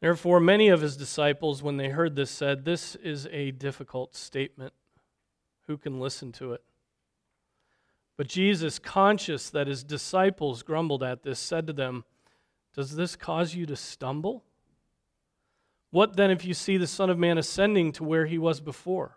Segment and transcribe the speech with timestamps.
[0.00, 4.72] Therefore, many of his disciples, when they heard this, said, This is a difficult statement.
[5.66, 6.62] Who can listen to it?
[8.16, 12.04] But Jesus, conscious that his disciples grumbled at this, said to them,
[12.74, 14.44] Does this cause you to stumble?
[15.90, 19.16] What then if you see the Son of Man ascending to where he was before?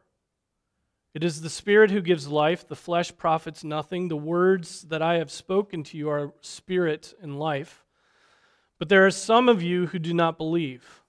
[1.13, 4.08] It is the Spirit who gives life, the flesh profits nothing.
[4.08, 7.86] The words that I have spoken to you are spirit and life.
[8.80, 11.03] But there are some of you who do not believe.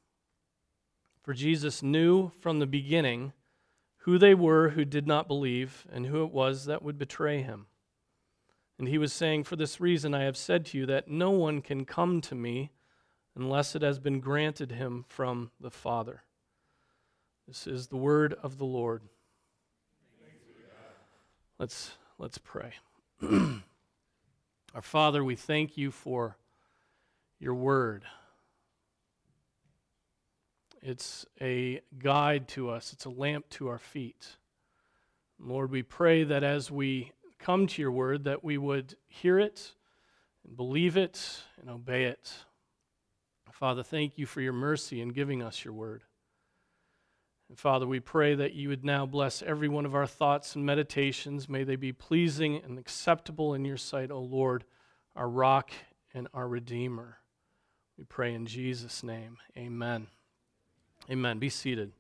[1.23, 3.33] For Jesus knew from the beginning
[3.99, 7.67] who they were who did not believe and who it was that would betray him.
[8.79, 11.63] And he was saying, For this reason I have said to you that no one
[11.63, 12.73] can come to me
[13.35, 16.23] unless it has been granted him from the Father.
[17.49, 19.03] This is the word of the Lord.
[21.59, 22.73] Let's, let's pray.
[23.23, 23.63] Our
[24.83, 26.37] Father, we thank you for
[27.39, 28.05] your word.
[30.83, 34.37] It's a guide to us, it's a lamp to our feet.
[35.39, 39.73] Lord, we pray that as we come to your word, that we would hear it
[40.47, 42.33] and believe it and obey it.
[43.53, 46.03] Father, thank you for your mercy in giving us your word.
[47.49, 50.65] And Father, we pray that you would now bless every one of our thoughts and
[50.65, 51.49] meditations.
[51.49, 54.65] May they be pleasing and acceptable in your sight, O Lord,
[55.15, 55.71] our rock
[56.15, 57.19] and our redeemer.
[57.99, 59.37] We pray in Jesus' name.
[59.57, 60.07] Amen.
[61.11, 61.39] Amen.
[61.39, 61.93] Be seated.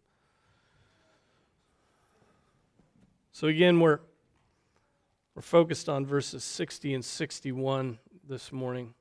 [3.33, 4.01] So again, we're
[5.35, 8.95] we're focused on verses 60 and 61 this morning.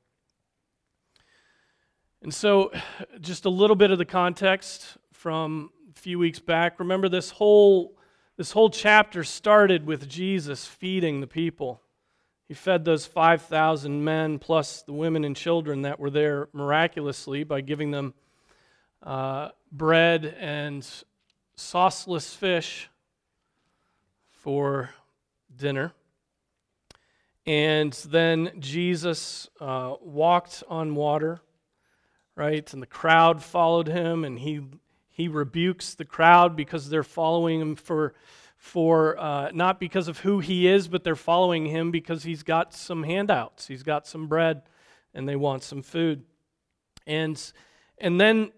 [2.24, 2.72] And so,
[3.22, 6.80] just a little bit of the context from a few weeks back.
[6.80, 7.96] Remember, this whole,
[8.38, 11.82] this whole chapter started with Jesus feeding the people.
[12.48, 17.62] He fed those 5,000 men plus the women and children that were there miraculously by
[17.62, 18.14] giving them
[19.04, 20.82] uh, bread and
[21.56, 22.90] sauceless fish
[24.32, 24.90] for
[25.56, 25.94] dinner.
[27.46, 31.42] And then Jesus uh, walked on water
[32.36, 32.72] right?
[32.74, 34.62] And the crowd followed him, and he,
[35.14, 38.16] he rebukes the crowd because they're following him for,
[38.58, 42.74] for uh, not because of who he is, but they're following him because he's got
[42.74, 43.68] some handouts.
[43.68, 44.64] He's got some bread,
[45.14, 46.24] and they want some food.
[47.06, 47.40] And,
[48.00, 48.54] and then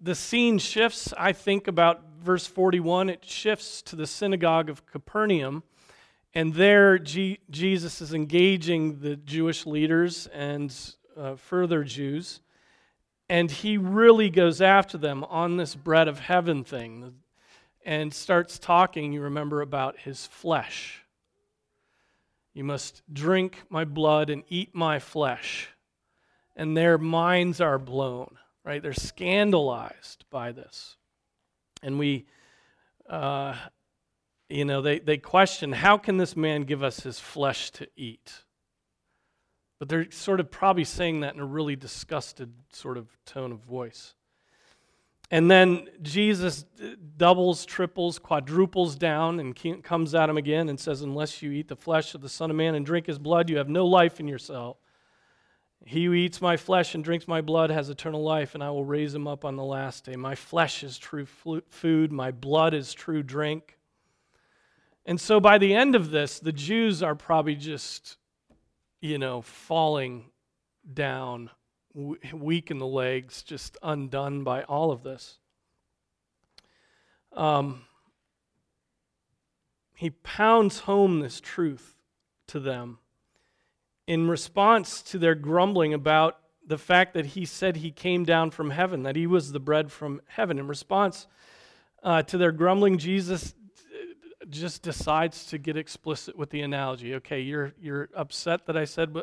[0.00, 3.10] the scene shifts, I think, about verse 41.
[3.10, 5.64] It shifts to the synagogue of Capernaum.
[6.32, 10.74] And there, G- Jesus is engaging the Jewish leaders and
[11.14, 12.40] uh, further Jews.
[13.28, 17.14] And he really goes after them on this bread of heaven thing
[17.84, 21.04] and starts talking, you remember, about his flesh.
[22.54, 25.68] You must drink my blood and eat my flesh.
[26.56, 28.82] And their minds are blown, right?
[28.82, 30.96] They're scandalized by this.
[31.82, 32.26] And we,
[33.08, 33.54] uh,
[34.48, 38.44] you know, they, they question how can this man give us his flesh to eat?
[39.78, 43.60] But they're sort of probably saying that in a really disgusted sort of tone of
[43.60, 44.14] voice.
[45.30, 46.64] And then Jesus
[47.16, 51.76] doubles, triples, quadruples down and comes at him again and says, Unless you eat the
[51.76, 54.26] flesh of the Son of Man and drink his blood, you have no life in
[54.26, 54.78] yourself.
[55.84, 58.84] He who eats my flesh and drinks my blood has eternal life, and I will
[58.84, 60.16] raise him up on the last day.
[60.16, 63.78] My flesh is true food, my blood is true drink.
[65.06, 68.16] And so by the end of this, the Jews are probably just
[69.00, 70.30] you know, falling
[70.92, 71.50] down,
[71.94, 75.38] weak in the legs, just undone by all of this.
[77.32, 77.82] Um,
[79.94, 81.96] he pounds home this truth
[82.48, 82.98] to them
[84.06, 88.70] in response to their grumbling about the fact that he said he came down from
[88.70, 90.58] heaven, that he was the bread from heaven.
[90.58, 91.26] In response
[92.02, 93.54] uh, to their grumbling, Jesus
[94.50, 97.14] just decides to get explicit with the analogy.
[97.16, 99.14] Okay, you're, you're upset that I said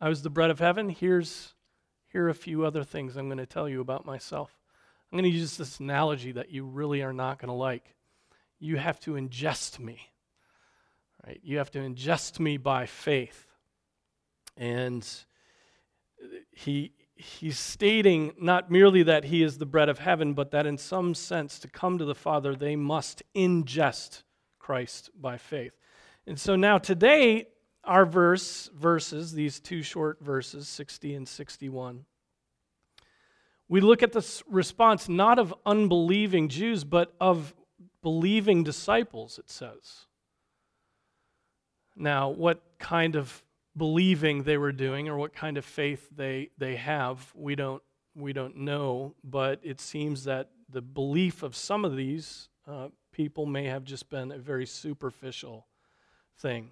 [0.00, 0.88] I was the bread of heaven.
[0.88, 1.54] Here's,
[2.12, 4.56] here are a few other things I'm going to tell you about myself.
[5.10, 7.94] I'm going to use this analogy that you really are not going to like.
[8.58, 10.10] You have to ingest me.
[11.26, 11.40] Right?
[11.42, 13.46] You have to ingest me by faith.
[14.56, 15.06] And
[16.50, 20.78] he, he's stating not merely that he is the bread of heaven, but that in
[20.78, 24.22] some sense, to come to the Father, they must ingest
[24.66, 25.78] Christ by faith.
[26.26, 27.46] And so now today,
[27.84, 32.04] our verse, verses, these two short verses, 60 and 61,
[33.68, 37.54] we look at the response not of unbelieving Jews, but of
[38.02, 40.06] believing disciples, it says.
[41.94, 43.44] Now, what kind of
[43.76, 47.84] believing they were doing or what kind of faith they, they have, we don't,
[48.16, 53.46] we don't know, but it seems that the belief of some of these uh, people
[53.46, 55.66] may have just been a very superficial
[56.38, 56.68] thing.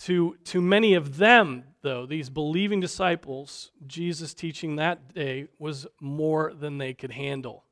[0.00, 6.52] To, to many of them, though, these believing disciples, Jesus' teaching that day was more
[6.52, 7.64] than they could handle.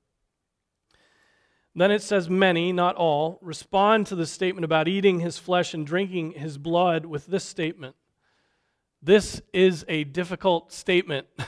[1.75, 5.87] Then it says, many, not all, respond to the statement about eating his flesh and
[5.87, 7.97] drinking his blood with this statement
[9.03, 11.27] This is a difficult statement.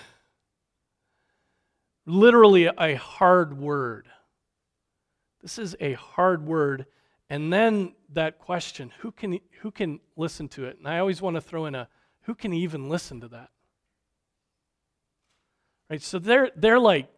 [2.05, 4.11] Literally a hard word.
[5.47, 6.87] This is a hard word.
[7.31, 10.79] And then that question who can, who can listen to it?
[10.79, 11.87] And I always want to throw in a
[12.23, 13.51] who can even listen to that?
[15.89, 16.03] Right?
[16.03, 17.09] So they're, they're like,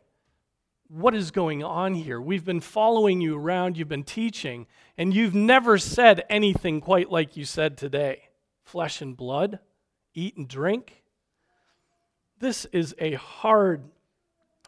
[0.88, 2.20] what is going on here?
[2.20, 4.66] We've been following you around, you've been teaching,
[4.98, 8.25] and you've never said anything quite like you said today
[8.62, 9.58] flesh and blood,
[10.12, 11.02] eat and drink.
[12.40, 13.84] This is a hard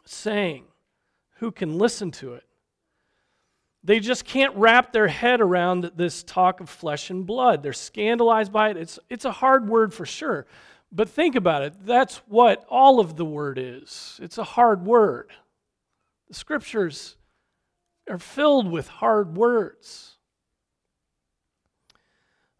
[0.07, 0.65] saying.
[1.41, 2.45] Who can listen to it?
[3.82, 7.62] They just can't wrap their head around this talk of flesh and blood.
[7.62, 8.77] They're scandalized by it.
[8.77, 10.47] It's, it's a hard word for sure.
[10.93, 11.75] But think about it.
[11.87, 14.19] That's what all of the word is.
[14.23, 15.31] It's a hard word.
[16.29, 17.17] The scriptures
[18.09, 20.17] are filled with hard words.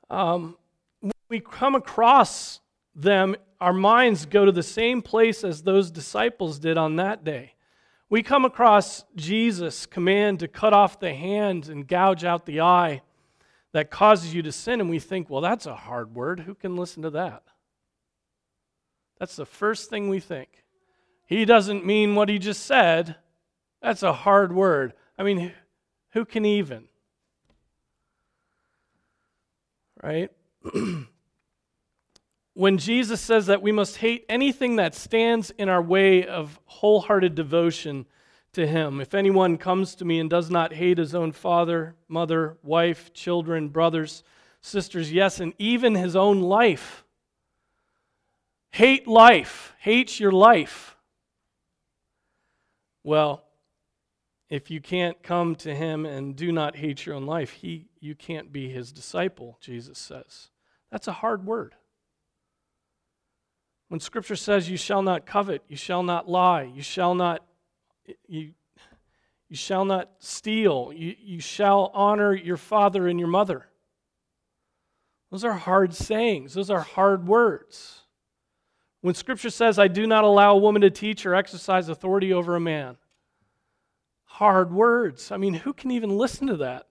[0.08, 0.56] Um,
[1.00, 2.61] when we come across
[2.94, 7.55] them, our minds go to the same place as those disciples did on that day.
[8.11, 13.03] We come across Jesus' command to cut off the hand and gouge out the eye
[13.73, 16.41] that causes you to sin, and we think, well, that's a hard word.
[16.41, 17.45] Who can listen to that?
[19.21, 20.65] That's the first thing we think.
[21.27, 23.15] He doesn't mean what he just said.
[23.81, 24.95] That's a hard word.
[25.17, 25.53] I mean,
[26.11, 26.89] who can even?
[30.03, 30.33] Right?
[32.61, 37.35] when Jesus says that we must hate anything that stands in our way of wholehearted
[37.35, 38.05] devotion
[38.53, 39.01] to Him.
[39.01, 43.71] If anyone comes to me and does not hate his own father, mother, wife, children,
[43.71, 44.23] brothers,
[44.61, 47.03] sisters, yes, and even his own life,
[48.73, 50.97] hate life, hate your life.
[53.03, 53.43] Well,
[54.51, 58.15] if you can't come to him and do not hate your own life, he, you
[58.15, 60.51] can't be his disciple, Jesus says.
[60.93, 61.75] That's a hard word.
[63.90, 67.44] When Scripture says, You shall not covet, you shall not lie, you shall not,
[68.28, 68.52] you,
[69.48, 73.66] you shall not steal, you, you shall honor your father and your mother.
[75.32, 78.02] Those are hard sayings, those are hard words.
[79.00, 82.54] When Scripture says, I do not allow a woman to teach or exercise authority over
[82.54, 82.96] a man,
[84.22, 85.32] hard words.
[85.32, 86.87] I mean, who can even listen to that?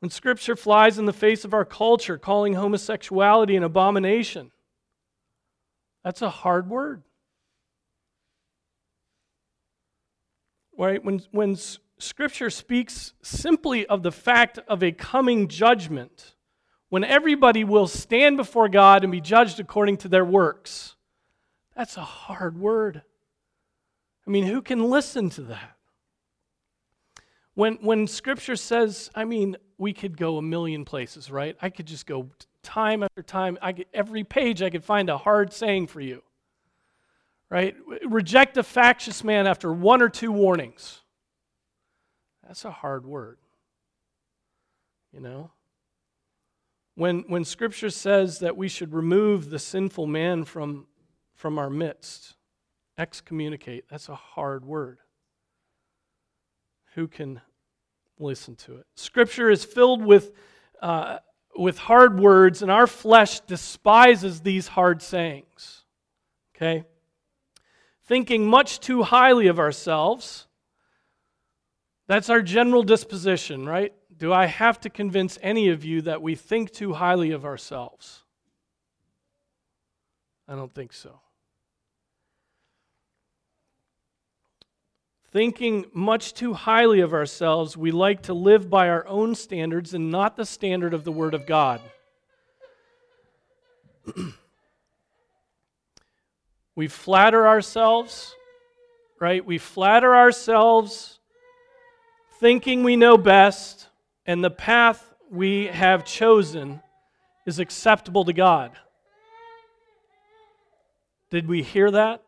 [0.00, 4.50] When Scripture flies in the face of our culture, calling homosexuality an abomination,
[6.08, 7.02] that's a hard word.
[10.78, 11.04] Right?
[11.04, 11.54] When, when
[11.98, 16.34] Scripture speaks simply of the fact of a coming judgment,
[16.88, 20.96] when everybody will stand before God and be judged according to their works,
[21.76, 23.02] that's a hard word.
[24.26, 25.76] I mean, who can listen to that?
[27.52, 31.54] When, when Scripture says, I mean, we could go a million places, right?
[31.60, 32.30] I could just go
[32.62, 33.58] time after time.
[33.62, 36.22] I could, every page I could find a hard saying for you.
[37.50, 37.74] Right?
[38.06, 41.00] Reject a factious man after one or two warnings.
[42.46, 43.38] That's a hard word.
[45.12, 45.50] You know?
[46.94, 50.86] When, when Scripture says that we should remove the sinful man from,
[51.34, 52.34] from our midst,
[52.98, 54.98] excommunicate, that's a hard word.
[56.94, 57.40] Who can
[58.18, 58.86] listen to it?
[58.96, 60.32] Scripture is filled with
[60.82, 61.18] uh,
[61.58, 65.84] with hard words, and our flesh despises these hard sayings.
[66.54, 66.84] Okay?
[68.04, 70.46] Thinking much too highly of ourselves.
[72.06, 73.92] That's our general disposition, right?
[74.16, 78.24] Do I have to convince any of you that we think too highly of ourselves?
[80.48, 81.20] I don't think so.
[85.30, 90.10] Thinking much too highly of ourselves, we like to live by our own standards and
[90.10, 91.82] not the standard of the Word of God.
[96.74, 98.34] we flatter ourselves,
[99.20, 99.44] right?
[99.44, 101.18] We flatter ourselves
[102.40, 103.88] thinking we know best,
[104.24, 106.80] and the path we have chosen
[107.46, 108.72] is acceptable to God.
[111.30, 112.22] Did we hear that?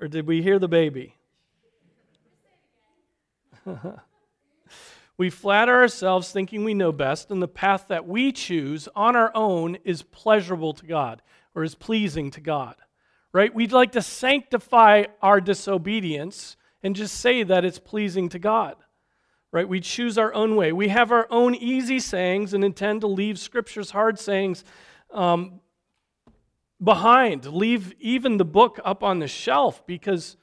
[0.00, 1.16] Or did we hear the baby?
[5.18, 9.30] we flatter ourselves thinking we know best, and the path that we choose on our
[9.34, 11.20] own is pleasurable to God
[11.54, 12.76] or is pleasing to God.
[13.32, 13.54] Right?
[13.54, 18.76] We'd like to sanctify our disobedience and just say that it's pleasing to God.
[19.52, 19.68] Right?
[19.68, 20.72] We choose our own way.
[20.72, 24.64] We have our own easy sayings and intend to leave Scripture's hard sayings
[25.12, 25.60] um,
[26.82, 27.46] behind.
[27.46, 30.36] Leave even the book up on the shelf because,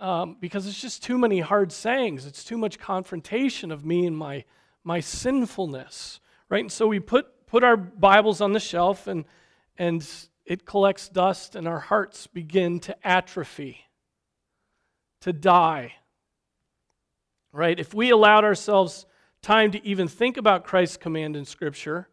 [0.00, 2.26] um, because it's just too many hard sayings.
[2.26, 4.44] It's too much confrontation of me and my,
[4.84, 6.20] my sinfulness.
[6.48, 6.62] Right?
[6.62, 9.24] And so we put, put our Bibles on the shelf and,
[9.76, 10.06] and
[10.44, 13.84] it collects dust and our hearts begin to atrophy,
[15.20, 15.94] to die.
[17.52, 17.78] Right?
[17.78, 19.06] If we allowed ourselves
[19.42, 22.08] time to even think about Christ's command in Scripture,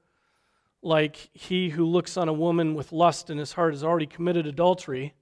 [0.85, 4.45] like he who looks on a woman with lust in his heart has already committed
[4.45, 5.15] adultery,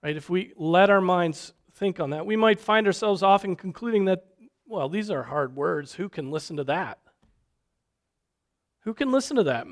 [0.00, 0.16] right?
[0.16, 4.26] If we let our minds think on that, we might find ourselves often concluding that,
[4.66, 5.94] well, these are hard words.
[5.94, 7.00] Who can listen to that?
[8.84, 9.66] Who can listen to that?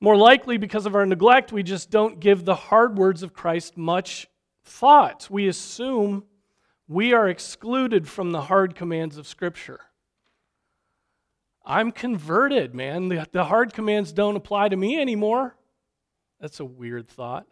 [0.00, 3.76] More likely, because of our neglect, we just don't give the hard words of Christ
[3.76, 4.28] much
[4.62, 5.26] thought.
[5.28, 6.22] We assume
[6.86, 9.80] we are excluded from the hard commands of Scripture.
[11.68, 13.10] I'm converted, man.
[13.10, 15.54] The, the hard commands don't apply to me anymore.
[16.40, 17.46] That's a weird thought.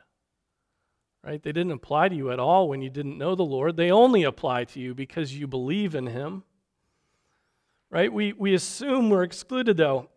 [1.23, 1.43] Right?
[1.43, 3.77] They didn't apply to you at all when you didn't know the Lord.
[3.77, 6.45] They only apply to you because you believe in Him.
[7.91, 8.11] Right?
[8.11, 10.09] We, we assume we're excluded, though.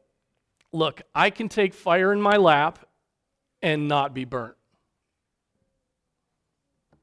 [0.71, 2.79] Look, I can take fire in my lap
[3.61, 4.55] and not be burnt.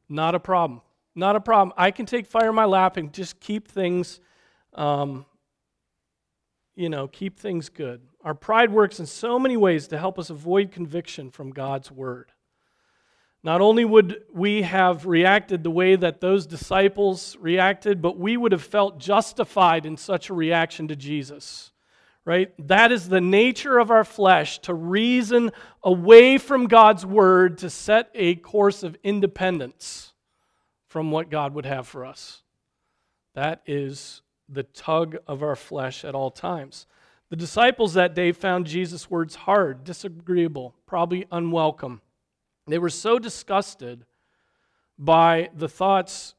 [0.08, 0.80] Not a problem.
[1.14, 1.74] Not a problem.
[1.76, 4.20] I can take fire in my lap and just keep things
[4.72, 5.26] um,
[6.76, 8.02] you know, keep things good.
[8.22, 12.32] Our pride works in so many ways to help us avoid conviction from God's word.
[13.42, 18.52] Not only would we have reacted the way that those disciples reacted, but we would
[18.52, 21.72] have felt justified in such a reaction to Jesus.
[22.24, 22.52] Right?
[22.66, 25.52] That is the nature of our flesh to reason
[25.84, 30.12] away from God's word to set a course of independence
[30.88, 32.42] from what God would have for us.
[33.34, 36.86] That is the tug of our flesh at all times.
[37.28, 42.00] The disciples that day found Jesus' words hard, disagreeable, probably unwelcome.
[42.66, 44.04] They were so disgusted
[44.98, 46.34] by the thoughts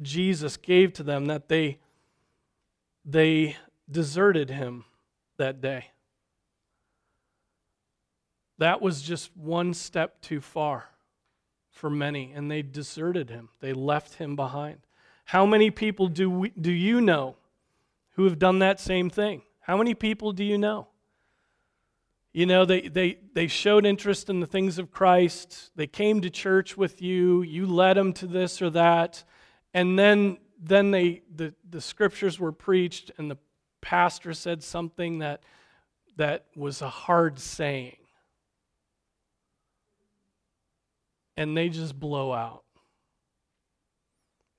[0.00, 1.78] Jesus gave to them that they,
[3.04, 3.56] they
[3.90, 4.84] deserted him
[5.36, 5.86] that day.
[8.58, 10.88] That was just one step too far
[11.70, 13.50] for many, and they deserted him.
[13.60, 14.78] They left him behind.
[15.26, 17.34] How many people do, we, do you know
[18.10, 19.42] who have done that same thing?
[19.58, 20.86] How many people do you know?
[22.32, 25.72] You know, they, they, they showed interest in the things of Christ.
[25.74, 27.42] They came to church with you.
[27.42, 29.24] You led them to this or that.
[29.74, 33.38] And then, then they, the, the scriptures were preached, and the
[33.80, 35.42] pastor said something that,
[36.14, 37.96] that was a hard saying.
[41.36, 42.62] And they just blow out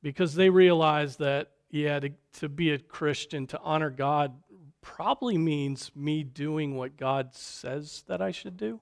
[0.08, 2.10] because they realize that, yeah, to,
[2.40, 4.34] to be a Christian, to honor God,
[4.80, 8.80] probably means me doing what God says that I should do.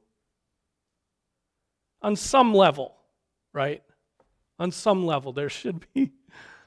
[2.03, 2.95] On some level,
[3.53, 3.81] right?
[4.59, 6.11] On some level, there should be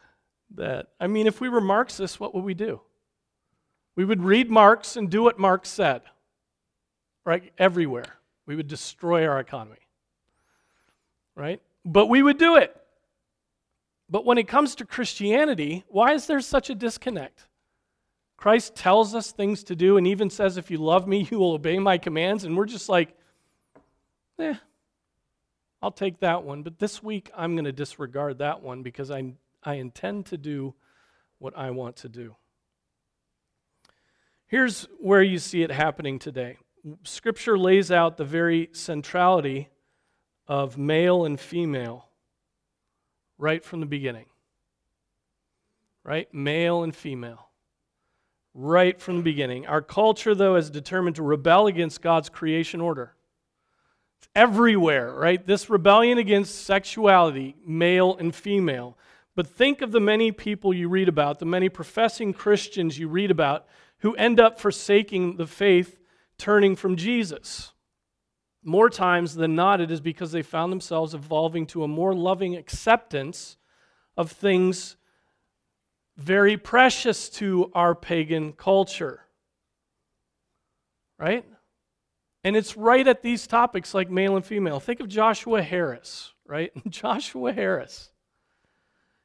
[0.56, 0.88] that.
[0.98, 2.80] I mean, if we were Marxists, what would we do?
[3.94, 6.02] We would read Marx and do what Marx said,
[7.24, 7.52] right?
[7.58, 8.12] Everywhere.
[8.44, 9.86] We would destroy our economy,
[11.36, 11.62] right?
[11.84, 12.74] But we would do it.
[14.10, 17.46] But when it comes to Christianity, why is there such a disconnect?
[18.36, 21.52] Christ tells us things to do and even says, If you love me, you will
[21.52, 22.44] obey my commands.
[22.44, 23.14] And we're just like,
[24.38, 24.54] eh,
[25.82, 26.62] I'll take that one.
[26.62, 30.74] But this week, I'm going to disregard that one because I, I intend to do
[31.38, 32.36] what I want to do.
[34.46, 36.56] Here's where you see it happening today.
[37.02, 39.68] Scripture lays out the very centrality
[40.46, 42.07] of male and female
[43.38, 44.26] right from the beginning.
[46.04, 46.32] Right?
[46.34, 47.48] Male and female.
[48.54, 49.66] Right from the beginning.
[49.66, 53.14] Our culture, though, is determined to rebel against God's creation order.
[54.18, 55.46] It's everywhere, right?
[55.46, 58.98] This rebellion against sexuality, male and female.
[59.36, 63.30] But think of the many people you read about, the many professing Christians you read
[63.30, 63.68] about
[63.98, 66.00] who end up forsaking the faith,
[66.38, 67.72] turning from Jesus.
[68.68, 72.54] More times than not, it is because they found themselves evolving to a more loving
[72.54, 73.56] acceptance
[74.14, 74.96] of things
[76.18, 79.20] very precious to our pagan culture.
[81.18, 81.46] Right?
[82.44, 84.80] And it's right at these topics like male and female.
[84.80, 86.70] Think of Joshua Harris, right?
[86.90, 88.10] Joshua Harris.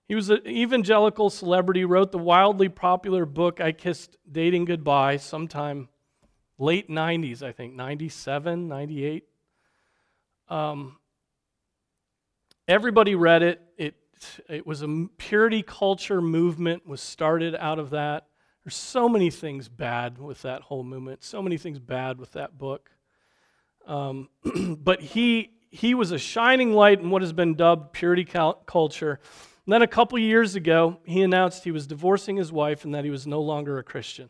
[0.08, 5.90] He was an evangelical celebrity, wrote the wildly popular book, I Kissed Dating Goodbye, sometime
[6.58, 9.26] late 90s, I think, 97, 98.
[10.50, 10.98] Um,
[12.68, 13.62] everybody read it.
[13.78, 13.96] It
[14.50, 18.28] it was a purity culture movement was started out of that.
[18.64, 21.24] There's so many things bad with that whole movement.
[21.24, 22.90] So many things bad with that book.
[23.86, 24.30] Um,
[24.80, 29.20] but he he was a shining light in what has been dubbed purity culture.
[29.66, 33.04] And then a couple years ago, he announced he was divorcing his wife and that
[33.04, 34.30] he was no longer a Christian.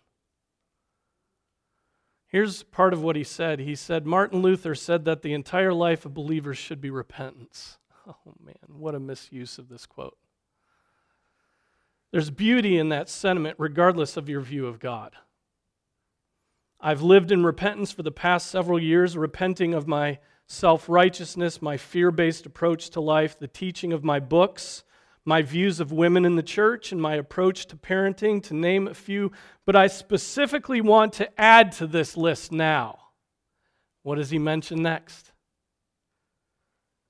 [2.34, 3.60] Here's part of what he said.
[3.60, 7.78] He said, Martin Luther said that the entire life of believers should be repentance.
[8.06, 10.18] Oh man, what a misuse of this quote.
[12.12, 15.16] There's beauty in that sentiment, regardless of your view of God.
[16.82, 21.78] I've lived in repentance for the past several years, repenting of my self righteousness, my
[21.78, 24.84] fear based approach to life, the teaching of my books,
[25.26, 28.94] my views of women in the church, and my approach to parenting, to name a
[28.94, 29.32] few.
[29.66, 33.00] But I specifically want to add to this list now.
[34.04, 35.32] What does he mention next?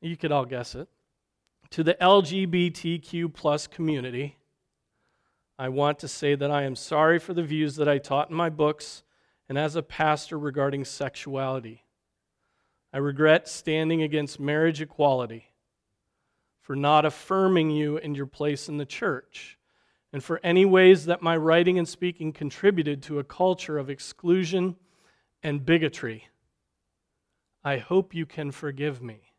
[0.02, 0.88] You could all guess it.
[1.72, 4.38] To the LGBTQ plus community,
[5.58, 8.36] I want to say that I am sorry for the views that I taught in
[8.36, 9.04] my books
[9.50, 11.84] and as a pastor regarding sexuality.
[12.92, 15.53] I regret standing against marriage equality,
[16.64, 19.60] for not affirming you and your place in the church,
[20.12, 24.76] and for any ways that my writing and speaking contributed to a culture of exclusion
[25.44, 26.28] and bigotry.
[27.64, 29.34] I hope you can forgive me.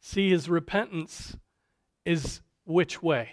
[0.00, 1.36] See, his repentance
[2.06, 3.30] is which way?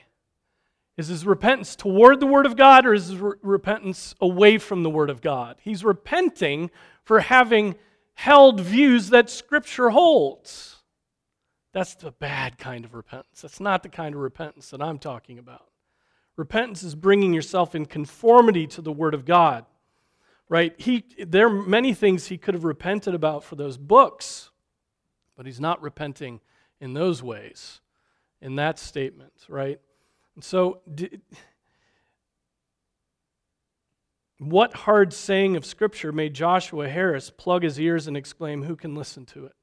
[0.98, 4.84] Is his repentance toward the Word of God or is his re- repentance away from
[4.84, 5.56] the Word of God?
[5.62, 6.72] He's repenting
[7.04, 7.76] for having
[8.16, 10.77] held views that Scripture holds.
[11.78, 13.44] That's the bad kind of repentance.
[13.44, 15.68] That's not the kind of repentance that I'm talking about.
[16.36, 19.64] Repentance is bringing yourself in conformity to the Word of God.
[20.50, 20.74] Right?
[20.80, 24.50] He, there are many things he could have repented about for those books,
[25.36, 26.40] but he's not repenting
[26.82, 27.80] in those ways,
[28.42, 29.80] in that statement, right?
[30.34, 30.82] And so,
[34.40, 38.96] what hard saying of Scripture made Joshua Harris plug his ears and exclaim, Who can
[38.96, 39.57] listen to it?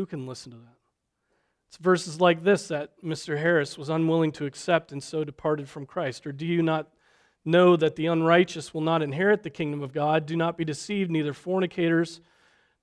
[0.00, 0.78] Who can listen to that?
[1.68, 3.36] It's verses like this that Mr.
[3.36, 6.26] Harris was unwilling to accept and so departed from Christ.
[6.26, 6.88] Or do you not
[7.44, 10.24] know that the unrighteous will not inherit the kingdom of God?
[10.24, 12.22] Do not be deceived, neither fornicators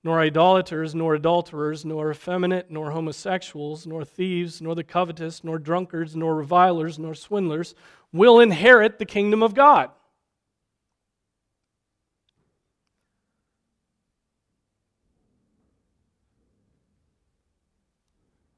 [0.04, 6.14] nor idolaters, nor adulterers, nor effeminate, nor homosexuals, nor thieves, nor the covetous, nor drunkards,
[6.14, 7.74] nor revilers, nor swindlers
[8.12, 9.90] will inherit the kingdom of God.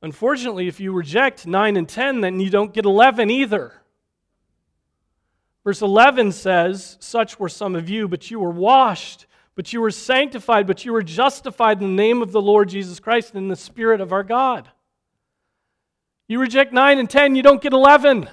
[0.03, 3.75] Unfortunately, if you reject 9 and 10, then you don't get 11 either.
[5.63, 9.27] Verse 11 says, Such were some of you, but you were washed
[9.61, 12.99] but you were sanctified, but you were justified in the name of the Lord Jesus
[12.99, 14.67] Christ and in the Spirit of our God.
[16.29, 18.31] You reject 9 and 10, you don't get 11.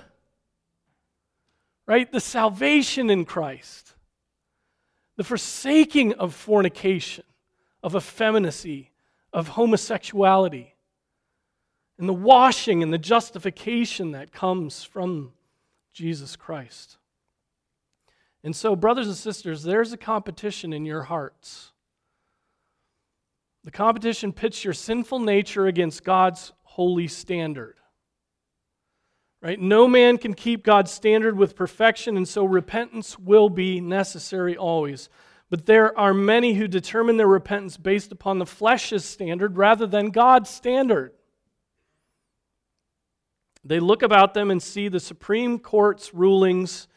[1.86, 2.10] Right?
[2.10, 3.94] The salvation in Christ,
[5.18, 7.26] the forsaking of fornication,
[7.84, 8.92] of effeminacy,
[9.34, 10.76] of homosexuality,
[11.98, 15.34] and the washing and the justification that comes from
[15.94, 16.98] Jesus Christ.
[18.44, 21.72] And so, brothers and sisters, there's a competition in your hearts.
[23.64, 27.76] The competition pits your sinful nature against God's holy standard.
[29.42, 29.60] Right?
[29.60, 35.10] No man can keep God's standard with perfection, and so repentance will be necessary always.
[35.50, 40.12] But there are many who determine their repentance based upon the flesh's standard rather than
[40.12, 41.12] God's standard.
[43.68, 46.88] They look about them and see the Supreme Court's rulings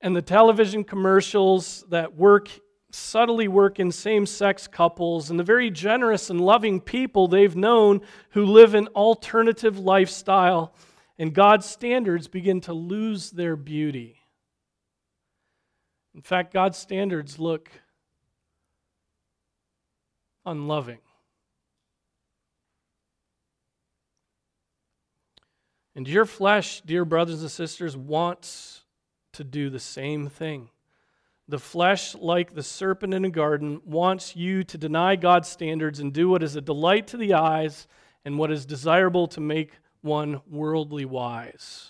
[0.00, 2.48] and the television commercials that work
[2.90, 8.00] subtly work in same sex couples and the very generous and loving people they've known
[8.30, 10.72] who live an alternative lifestyle,
[11.18, 14.16] and God's standards begin to lose their beauty.
[16.14, 17.70] In fact, God's standards look
[20.46, 20.98] unloving.
[25.98, 28.84] And your flesh, dear brothers and sisters, wants
[29.32, 30.70] to do the same thing.
[31.48, 36.12] The flesh, like the serpent in a garden, wants you to deny God's standards and
[36.12, 37.88] do what is a delight to the eyes
[38.24, 41.88] and what is desirable to make one worldly wise.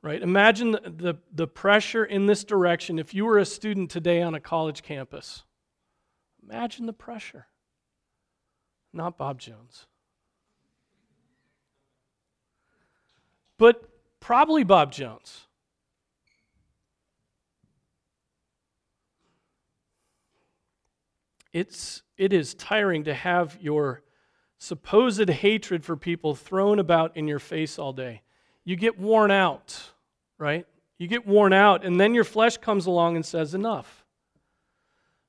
[0.00, 0.22] Right?
[0.22, 4.34] Imagine the, the, the pressure in this direction if you were a student today on
[4.34, 5.44] a college campus.
[6.42, 7.48] Imagine the pressure.
[8.94, 9.86] Not Bob Jones.
[13.58, 13.82] But
[14.20, 15.46] probably Bob Jones.
[21.52, 24.02] It's, it is tiring to have your
[24.58, 28.22] supposed hatred for people thrown about in your face all day.
[28.64, 29.80] You get worn out,
[30.36, 30.66] right?
[30.98, 34.04] You get worn out, and then your flesh comes along and says, Enough.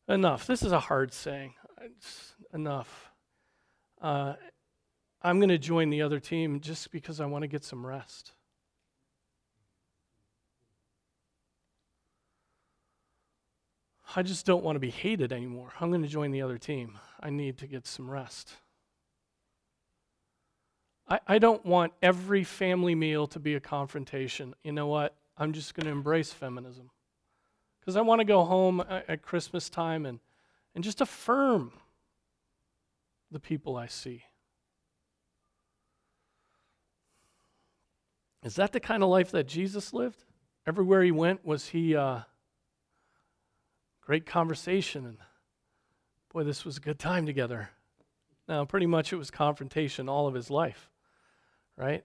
[0.07, 0.47] Enough.
[0.47, 1.53] This is a hard saying.
[1.81, 3.11] It's enough.
[4.01, 4.33] Uh,
[5.21, 8.33] I'm going to join the other team just because I want to get some rest.
[14.15, 15.73] I just don't want to be hated anymore.
[15.79, 16.97] I'm going to join the other team.
[17.19, 18.53] I need to get some rest.
[21.07, 24.55] I, I don't want every family meal to be a confrontation.
[24.63, 25.15] You know what?
[25.37, 26.89] I'm just going to embrace feminism.
[27.79, 30.19] Because I want to go home at, Christmas time and,
[30.75, 31.71] and just affirm
[33.31, 34.23] the people I see.
[38.43, 40.23] Is that the kind of life that Jesus lived?
[40.65, 42.19] Everywhere he went, was he uh,
[44.01, 45.17] great conversation and
[46.31, 47.69] boy, this was a good time together.
[48.47, 50.89] Now, pretty much it was confrontation all of his life,
[51.75, 52.03] right?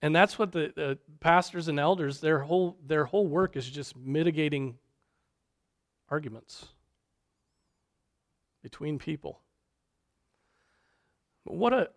[0.00, 3.96] And that's what the, the pastors and elders, their whole, their whole work is just
[3.96, 4.78] mitigating
[6.10, 6.66] arguments
[8.62, 9.40] between people.
[11.44, 11.88] But what a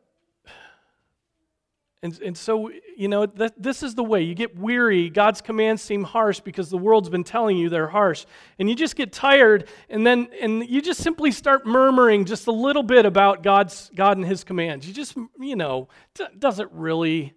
[2.06, 4.22] and, and so, you know, th- this is the way.
[4.22, 5.10] You get weary.
[5.10, 8.28] God's commands seem harsh because the world's been telling you they're harsh.
[8.60, 12.52] And you just get tired, and then and you just simply start murmuring just a
[12.52, 14.88] little bit about God's God and his commands.
[14.88, 17.34] You just, you know, d- does it really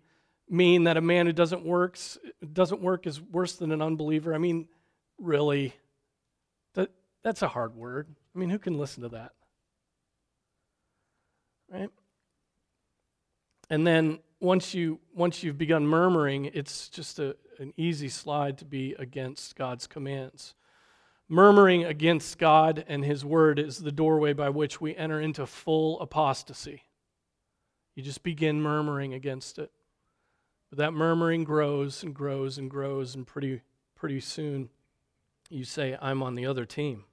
[0.51, 2.19] mean that a man who doesn't works
[2.53, 4.35] doesn't work is worse than an unbeliever?
[4.35, 4.69] I mean,
[5.17, 5.73] really?
[6.75, 6.91] That
[7.25, 8.07] that's a hard word.
[8.37, 9.33] I mean, who can listen to that?
[11.73, 11.91] Right?
[13.71, 18.65] And then once you once you've begun murmuring, it's just a, an easy slide to
[18.65, 20.55] be against God's commands.
[21.29, 26.01] Murmuring against God and His Word is the doorway by which we enter into full
[26.01, 26.85] apostasy.
[27.95, 29.71] You just begin murmuring against it.
[30.71, 33.63] But that murmuring grows and grows and grows, and pretty,
[33.97, 34.71] pretty soon
[35.51, 37.05] you say, I'm on the other team.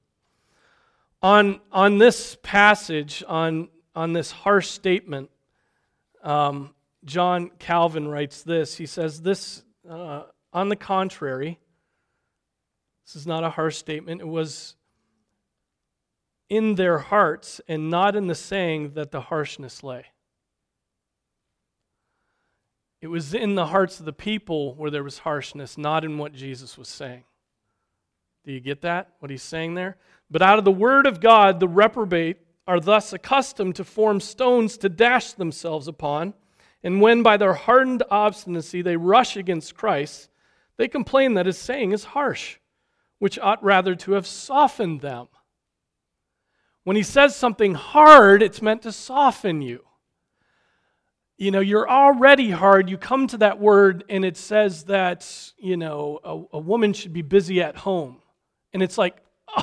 [1.22, 5.32] On, on this passage, on, on this harsh statement,
[6.22, 6.75] um,
[7.06, 8.76] John Calvin writes this.
[8.76, 11.60] He says, This, uh, on the contrary,
[13.06, 14.22] this is not a harsh statement.
[14.22, 14.76] It was
[16.50, 20.06] in their hearts and not in the saying that the harshness lay.
[23.02, 26.34] It was in the hearts of the people where there was harshness, not in what
[26.34, 27.24] Jesus was saying.
[28.44, 29.10] Do you get that?
[29.20, 29.98] What he's saying there?
[30.32, 32.38] But out of the word of God, the reprobate
[32.68, 36.34] are thus accustomed to form stones to dash themselves upon
[36.84, 40.30] and when by their hardened obstinacy they rush against Christ,
[40.78, 42.58] they complain that his saying is harsh,
[43.20, 45.28] which ought rather to have softened them.
[46.84, 49.84] When he says something hard, it's meant to soften you.
[51.38, 52.90] You know, you're already hard.
[52.90, 57.12] You come to that word, and it says that, you know, a, a woman should
[57.12, 58.22] be busy at home.
[58.72, 59.18] And it's like,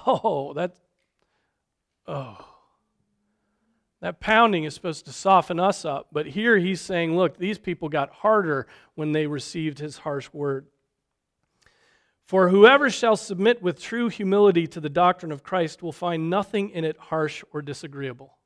[0.07, 0.75] oh, that,
[2.07, 2.52] oh.
[4.03, 7.89] That pounding is supposed to soften us up, but here he's saying, look, these people
[7.89, 10.67] got harder when they received his harsh word.
[12.27, 16.71] For whoever shall submit with true humility to the doctrine of Christ will find nothing
[16.71, 18.39] in it harsh or disagreeable.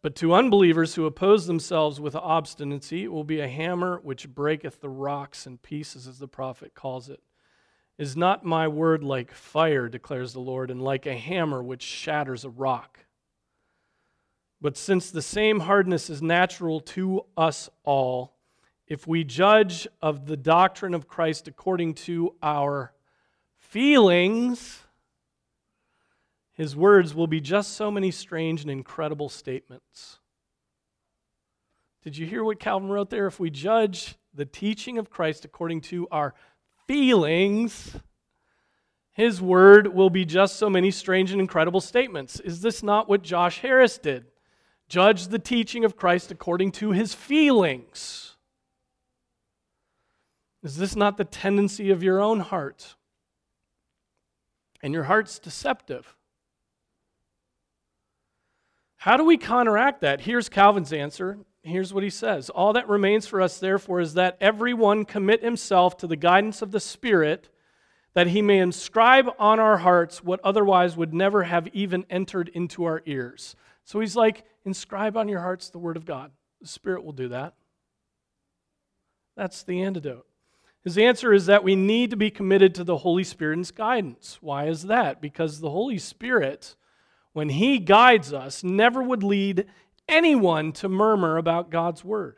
[0.00, 4.80] But to unbelievers who oppose themselves with obstinacy, it will be a hammer which breaketh
[4.80, 7.20] the rocks in pieces, as the prophet calls it.
[8.02, 12.44] Is not my word like fire, declares the Lord, and like a hammer which shatters
[12.44, 12.98] a rock?
[14.60, 18.34] But since the same hardness is natural to us all,
[18.88, 22.92] if we judge of the doctrine of Christ according to our
[23.56, 24.80] feelings,
[26.54, 30.18] his words will be just so many strange and incredible statements.
[32.02, 33.28] Did you hear what Calvin wrote there?
[33.28, 36.34] If we judge the teaching of Christ according to our
[36.92, 37.96] feelings,
[39.12, 42.38] His word will be just so many strange and incredible statements.
[42.40, 44.26] Is this not what Josh Harris did?
[44.90, 48.36] Judge the teaching of Christ according to his feelings.
[50.62, 52.94] Is this not the tendency of your own heart?
[54.82, 56.14] And your heart's deceptive.
[58.98, 60.20] How do we counteract that?
[60.20, 61.38] Here's Calvin's answer.
[61.62, 65.96] Here's what he says All that remains for us, therefore, is that everyone commit himself
[65.98, 67.48] to the guidance of the Spirit,
[68.14, 72.84] that he may inscribe on our hearts what otherwise would never have even entered into
[72.84, 73.56] our ears.
[73.84, 76.30] So he's like, inscribe on your hearts the Word of God.
[76.60, 77.54] The Spirit will do that.
[79.36, 80.26] That's the antidote.
[80.84, 84.38] His answer is that we need to be committed to the Holy Spirit's guidance.
[84.40, 85.20] Why is that?
[85.20, 86.74] Because the Holy Spirit
[87.32, 89.66] when He guides us, never would lead
[90.08, 92.36] anyone to murmur about God's Word.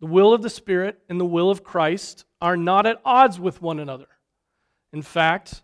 [0.00, 3.62] The will of the Spirit and the will of Christ are not at odds with
[3.62, 4.08] one another.
[4.92, 5.62] In fact,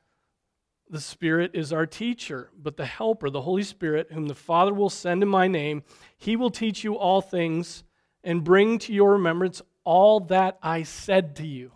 [0.88, 4.90] the Spirit is our teacher, but the Helper, the Holy Spirit, whom the Father will
[4.90, 5.82] send in my name,
[6.16, 7.84] he will teach you all things
[8.24, 11.72] and bring to your remembrance all that I said to you.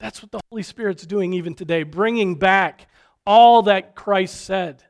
[0.00, 2.88] That's what the Holy Spirit's doing even today, bringing back
[3.26, 4.82] all that Christ said.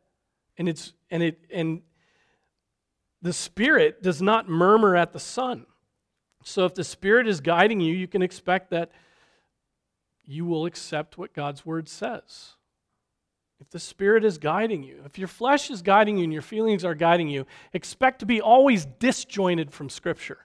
[0.57, 1.83] And it's and it and
[3.25, 5.65] the spirit does not murmur at the son.
[6.45, 8.93] So if the spirit is guiding you, you can expect that
[10.27, 12.51] you will accept what God's word says.
[13.63, 16.85] If the spirit is guiding you, if your flesh is guiding you and your feelings
[16.85, 20.41] are guiding you, expect to be always disjointed from scripture.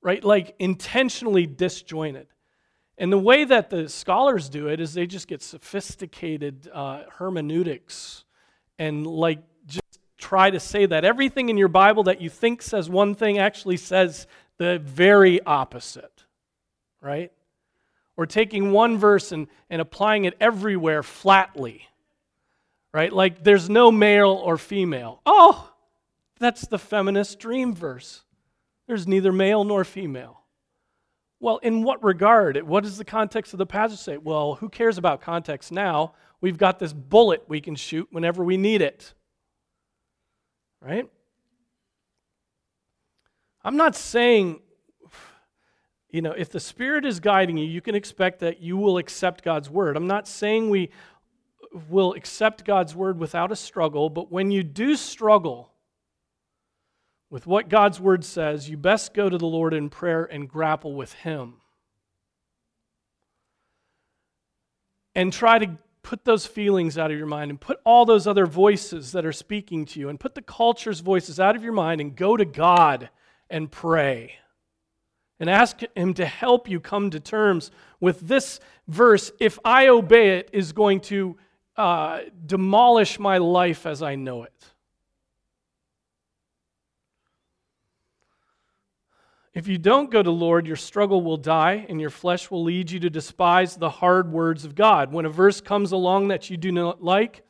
[0.00, 0.22] Right?
[0.22, 2.28] Like intentionally disjointed.
[2.98, 8.24] And the way that the scholars do it is they just get sophisticated uh, hermeneutics
[8.78, 9.42] and like
[10.18, 13.76] try to say that everything in your Bible that you think says one thing actually
[13.76, 14.26] says
[14.58, 16.24] the very opposite,
[17.00, 17.32] right?
[18.16, 21.86] Or taking one verse and, and applying it everywhere flatly,
[22.92, 23.12] right?
[23.12, 25.20] Like there's no male or female.
[25.26, 25.70] Oh,
[26.38, 28.22] that's the feminist dream verse.
[28.86, 30.40] There's neither male nor female.
[31.40, 32.62] Well, in what regard?
[32.62, 34.16] What does the context of the passage say?
[34.16, 36.14] Well, who cares about context now?
[36.40, 39.12] We've got this bullet we can shoot whenever we need it.
[40.80, 41.08] Right?
[43.64, 44.60] I'm not saying,
[46.10, 49.42] you know, if the Spirit is guiding you, you can expect that you will accept
[49.42, 49.96] God's word.
[49.96, 50.90] I'm not saying we
[51.88, 55.72] will accept God's word without a struggle, but when you do struggle,
[57.28, 60.94] with what God's word says, you best go to the Lord in prayer and grapple
[60.94, 61.54] with Him.
[65.14, 65.76] And try to
[66.06, 69.32] put those feelings out of your mind and put all those other voices that are
[69.32, 72.44] speaking to you and put the culture's voices out of your mind and go to
[72.44, 73.10] God
[73.50, 74.36] and pray.
[75.40, 79.32] And ask Him to help you come to terms with this verse.
[79.40, 81.36] If I obey it, is going to
[81.76, 84.54] uh, demolish my life as I know it.
[89.56, 92.90] If you don't go to Lord, your struggle will die, and your flesh will lead
[92.90, 95.14] you to despise the hard words of God.
[95.14, 97.42] When a verse comes along that you do not like,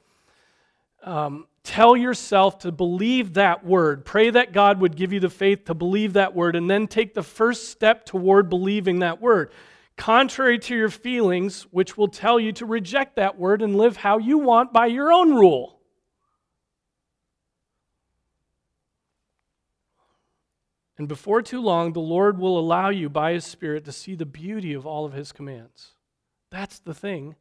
[1.03, 4.05] um, tell yourself to believe that word.
[4.05, 7.13] Pray that God would give you the faith to believe that word, and then take
[7.13, 9.51] the first step toward believing that word.
[9.97, 14.19] Contrary to your feelings, which will tell you to reject that word and live how
[14.19, 15.76] you want by your own rule.
[20.99, 24.25] And before too long, the Lord will allow you by His Spirit to see the
[24.25, 25.93] beauty of all of His commands.
[26.51, 27.37] That's the thing.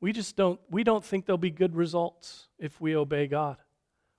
[0.00, 3.56] We just don't, we don't think there'll be good results if we obey God,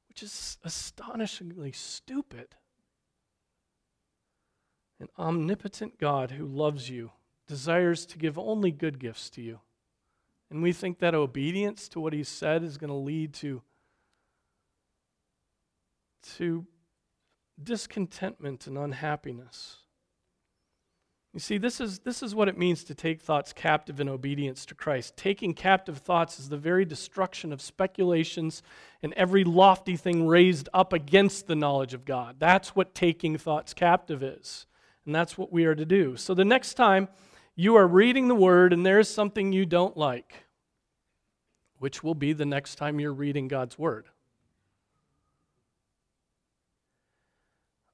[0.09, 2.55] which is astonishingly stupid.
[4.99, 7.11] An omnipotent God who loves you
[7.47, 9.59] desires to give only good gifts to you.
[10.51, 13.61] And we think that obedience to what He said is going to lead to,
[16.37, 16.67] to
[17.63, 19.77] discontentment and unhappiness.
[21.33, 24.65] You see, this is, this is what it means to take thoughts captive in obedience
[24.65, 25.15] to Christ.
[25.15, 28.61] Taking captive thoughts is the very destruction of speculations
[29.01, 32.35] and every lofty thing raised up against the knowledge of God.
[32.37, 34.65] That's what taking thoughts captive is.
[35.05, 36.17] And that's what we are to do.
[36.17, 37.07] So the next time
[37.55, 40.45] you are reading the Word and there's something you don't like,
[41.79, 44.07] which will be the next time you're reading God's Word.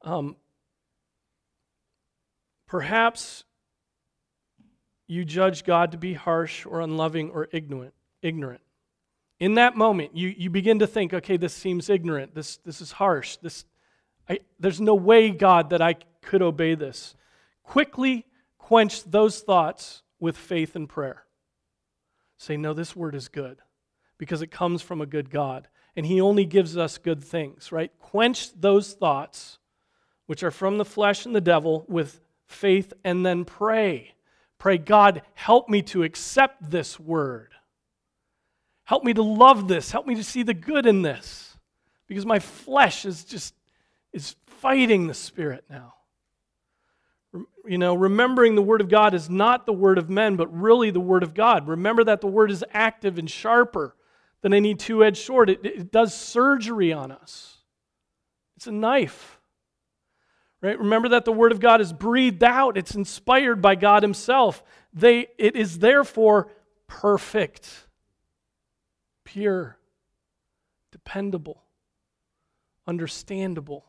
[0.07, 0.37] Um,
[2.65, 3.43] perhaps
[5.05, 7.93] you judge God to be harsh or unloving or ignorant.
[8.21, 8.61] ignorant.
[9.41, 12.33] In that moment, you, you begin to think, okay, this seems ignorant.
[12.33, 13.35] This, this is harsh.
[13.37, 13.65] This,
[14.29, 17.13] I, there's no way, God, that I could obey this.
[17.63, 18.25] Quickly
[18.57, 21.25] quench those thoughts with faith and prayer.
[22.37, 23.57] say, No, this word is good
[24.17, 25.67] because it comes from a good God.
[25.97, 27.91] And He only gives us good things, right?
[27.99, 29.59] Quench those thoughts
[30.27, 34.13] which are from the flesh and the devil with faith and then pray.
[34.59, 37.53] Pray, God, help me to accept this word.
[38.83, 39.91] Help me to love this.
[39.91, 41.57] Help me to see the good in this.
[42.07, 43.53] Because my flesh is just
[44.13, 45.93] is fighting the spirit now.
[47.65, 50.89] You know, remembering the word of God is not the word of men, but really
[50.89, 51.67] the word of God.
[51.67, 53.95] Remember that the word is active and sharper
[54.41, 55.49] than any two edged sword.
[55.49, 57.57] It, it does surgery on us,
[58.55, 59.36] it's a knife.
[60.61, 60.77] Right?
[60.77, 64.63] Remember that the Word of God is breathed out, it's inspired by God Himself.
[64.93, 66.49] They, it is therefore
[66.87, 67.87] perfect,
[69.23, 69.77] pure,
[70.91, 71.63] dependable,
[72.87, 73.85] understandable.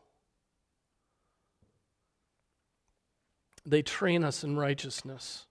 [3.65, 5.47] They train us in righteousness.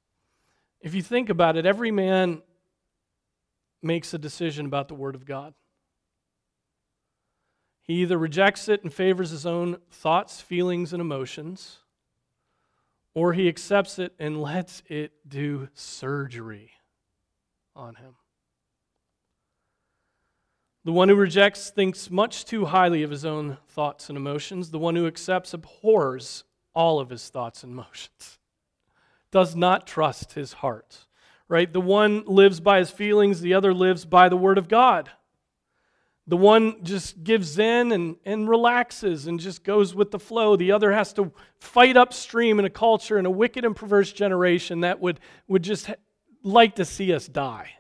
[0.81, 2.43] If you think about it, every man
[3.83, 5.55] makes a decision about the Word of God.
[7.89, 11.79] He either rejects it and favors his own thoughts, feelings, and emotions,
[13.15, 16.71] or he accepts it and lets it do surgery
[17.75, 18.15] on him.
[20.85, 24.71] The one who rejects thinks much too highly of his own thoughts and emotions.
[24.71, 28.39] The one who accepts abhors all of his thoughts and emotions,
[29.33, 31.07] does not trust his heart
[31.49, 31.73] right?
[31.73, 35.11] The one lives by his feelings, the other lives by the word of God.
[36.29, 40.57] The one just gives in and, and relaxes and just goes with the flow.
[40.57, 44.81] The other has to fight upstream in a culture in a wicked and perverse generation
[44.81, 45.91] that would, would just
[46.43, 47.71] like to see us die.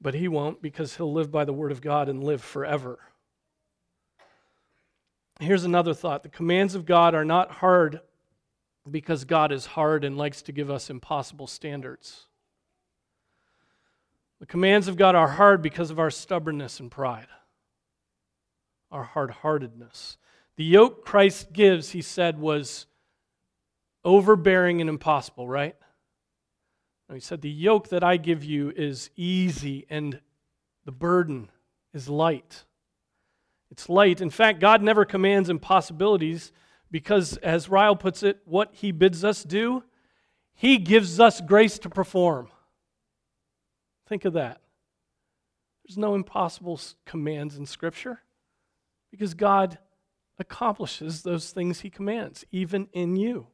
[0.00, 2.98] But he won't because he'll live by the word of God and live forever.
[5.38, 8.00] Here's another thought the commands of God are not hard
[8.90, 12.27] because God is hard and likes to give us impossible standards.
[14.40, 17.26] The commands of God are hard because of our stubbornness and pride,
[18.90, 20.16] our hard heartedness.
[20.56, 22.86] The yoke Christ gives, he said, was
[24.04, 25.76] overbearing and impossible, right?
[27.08, 30.20] No, he said, The yoke that I give you is easy and
[30.84, 31.50] the burden
[31.92, 32.64] is light.
[33.70, 34.20] It's light.
[34.20, 36.52] In fact, God never commands impossibilities
[36.90, 39.84] because, as Ryle puts it, what he bids us do,
[40.54, 42.48] he gives us grace to perform.
[44.08, 44.60] Think of that.
[45.86, 48.20] There's no impossible commands in Scripture
[49.10, 49.78] because God
[50.38, 53.46] accomplishes those things he commands, even in you.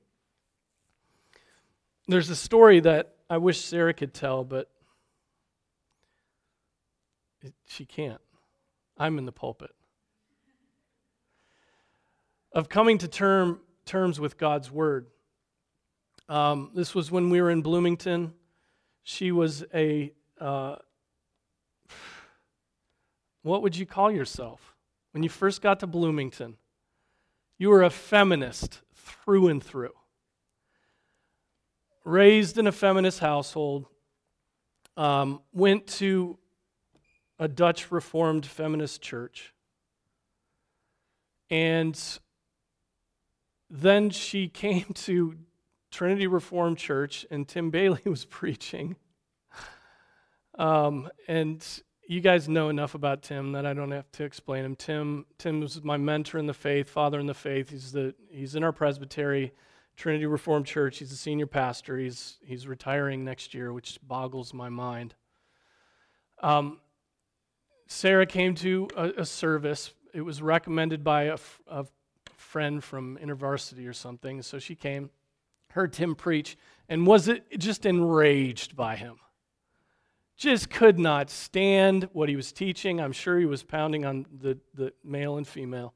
[2.07, 4.71] There's a story that I wish Sarah could tell, but
[7.67, 8.21] she can't.
[8.97, 9.75] I'm in the pulpit
[12.53, 15.09] of coming to term, terms with God's Word.
[16.29, 18.33] Um, this was when we were in Bloomington.
[19.03, 20.77] She was a, uh,
[23.43, 24.75] what would you call yourself?
[25.13, 26.57] When you first got to Bloomington,
[27.59, 29.93] you were a feminist through and through.
[32.05, 33.87] Raised in a feminist household,
[34.97, 36.39] um, went to
[37.39, 39.55] a Dutch Reformed feminist church,
[41.51, 42.01] and
[43.71, 45.37] then she came to
[45.91, 48.97] Trinity Reformed Church, and Tim Bayly was preaching.
[50.59, 51.65] Um, and
[52.07, 54.77] you guys know enough about Tim that I don't have to explain him.
[54.77, 57.71] Tim, Tim was my mentor in the faith, father in the faith.
[57.71, 59.53] He's, the, he's in our presbytery,
[59.97, 60.99] Trinity Reformed Church.
[60.99, 61.99] He's a senior pastor.
[61.99, 65.15] He's, he's retiring next year, which boggles my mind.
[66.43, 66.81] Um,
[67.87, 69.93] Sarah came to a, a, service.
[70.13, 71.39] It was recommended by a,
[72.37, 74.41] friend from InterVarsity or something.
[74.41, 75.11] So she came,
[75.71, 76.57] heard Tim preach,
[76.89, 79.17] and was it just enraged by him.
[80.37, 83.01] Just could not stand what he was teaching.
[83.01, 85.95] I'm sure he was pounding on the, the male and female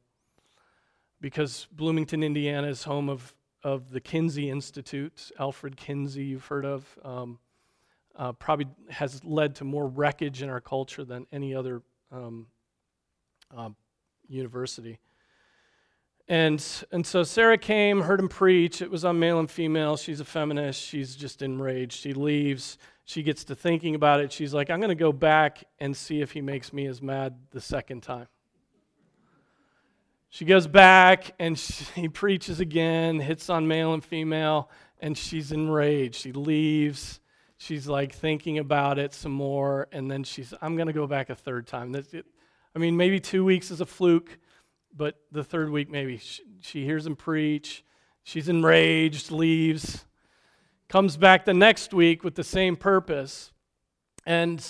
[1.20, 5.32] because Bloomington, Indiana is home of, of the Kinsey Institute.
[5.38, 7.38] Alfred Kinsey, you've heard of, um,
[8.14, 11.82] uh, probably has led to more wreckage in our culture than any other
[12.12, 12.46] um,
[13.56, 13.70] uh,
[14.28, 14.98] university.
[16.28, 18.82] And, and so Sarah came, heard him preach.
[18.82, 19.96] It was on male and female.
[19.96, 20.80] She's a feminist.
[20.80, 21.94] She's just enraged.
[21.94, 22.76] She leaves.
[23.08, 24.32] She gets to thinking about it.
[24.32, 27.36] She's like, I'm going to go back and see if he makes me as mad
[27.52, 28.28] the second time.
[30.28, 34.68] She goes back and she, he preaches again, hits on male and female,
[35.00, 36.16] and she's enraged.
[36.16, 37.20] She leaves.
[37.56, 41.30] She's like thinking about it some more, and then she's, I'm going to go back
[41.30, 41.96] a third time.
[41.96, 44.38] I mean, maybe two weeks is a fluke
[44.98, 47.84] but the third week, maybe she, she hears him preach.
[48.24, 50.04] She's enraged, leaves,
[50.88, 53.52] comes back the next week with the same purpose.
[54.26, 54.64] And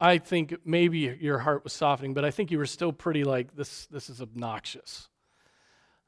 [0.00, 3.54] I think maybe your heart was softening, but I think you were still pretty like,
[3.56, 5.08] this, this is obnoxious.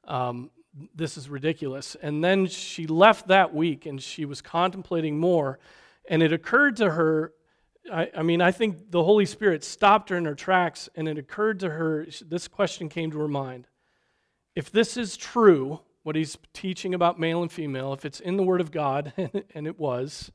[0.05, 0.51] Um,
[0.95, 1.97] this is ridiculous.
[2.03, 5.59] And then she left that week and she was contemplating more.
[6.09, 7.33] And it occurred to her
[7.93, 11.19] I, I, mean, I think the Holy Spirit stopped her in her tracks and it
[11.19, 13.69] occurred to her this question came to her mind.
[14.55, 18.43] If this is true, what he's teaching about male and female, if it's in the
[18.45, 19.13] Word of God,
[19.57, 20.31] and it was,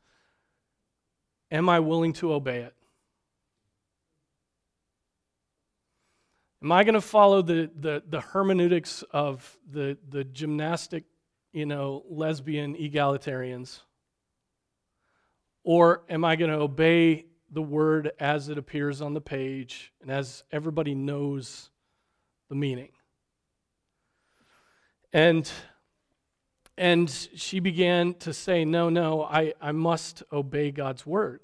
[1.50, 2.76] am I willing to obey it?
[6.62, 11.06] Am I going to follow the, the, the hermeneutics of the, the gymnastic,
[11.54, 13.80] you know, lesbian egalitarians?
[15.64, 20.12] Or am I going to obey the word as it appears on the page and
[20.12, 21.70] as everybody knows
[22.50, 22.90] the meaning?
[25.14, 25.52] And
[26.78, 31.42] and she began to say, No, no, I, I must obey God's word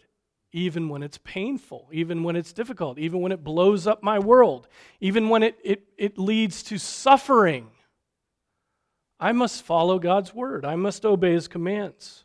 [0.53, 4.68] even when it's painful, even when it's difficult, even when it blows up my world,
[4.99, 7.70] even when it, it, it leads to suffering.
[9.20, 12.24] I must follow God's word, I must obey his commands.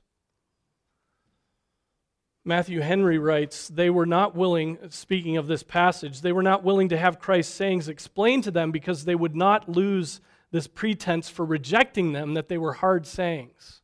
[2.45, 6.89] Matthew Henry writes, they were not willing, speaking of this passage, they were not willing
[6.89, 10.21] to have Christ's sayings explained to them because they would not lose
[10.53, 13.81] this pretense for rejecting them that they were hard sayings.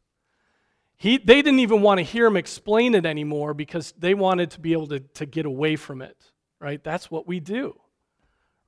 [0.96, 4.60] He, they didn't even want to hear him explain it anymore because they wanted to
[4.60, 6.16] be able to, to get away from it,
[6.60, 6.82] right?
[6.82, 7.80] That's what we do,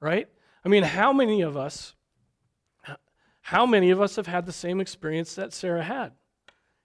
[0.01, 0.29] right?
[0.65, 1.95] I mean, how many of us,
[3.43, 6.13] how many of us have had the same experience that Sarah had?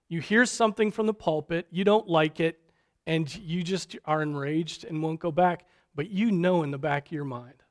[0.08, 2.60] You hear something from the pulpit, you don't like it,
[3.06, 5.64] and you just are enraged and won't go back,
[5.94, 7.62] but you know in the back of your mind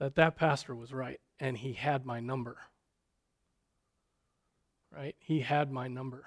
[0.00, 2.56] that that pastor was right and he had my number.
[4.94, 5.16] Right?
[5.18, 6.26] He had my number.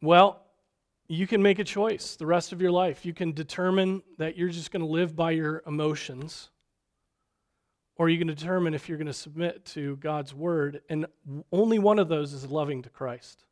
[0.00, 0.44] Well,
[1.08, 3.04] you can make a choice the rest of your life.
[3.04, 6.50] You can determine that you're just going to live by your emotions,
[7.96, 10.80] or you can determine if you're going to submit to God's word.
[10.88, 11.06] And
[11.52, 13.44] only one of those is loving to Christ.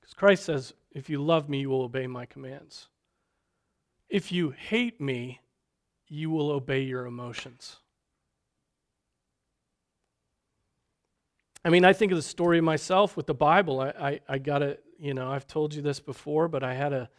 [0.00, 2.88] Because Christ says, If you love me, you will obey my commands.
[4.08, 5.40] If you hate me,
[6.12, 7.76] you will obey your emotions.
[11.64, 13.80] I mean, I think of the story myself with the Bible.
[13.80, 16.92] I, I, I got it you know, I've told you this before, but I had
[16.92, 17.10] a,